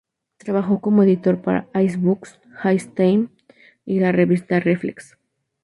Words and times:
Trabajó 0.39 0.81
como 0.81 1.03
editor 1.03 1.43
para 1.43 1.67
"Ace 1.75 1.95
Books", 1.97 2.39
"High 2.55 2.79
Times" 2.95 3.29
y 3.85 3.99
la 3.99 4.11
revista 4.11 4.59
"Reflex". 4.59 5.15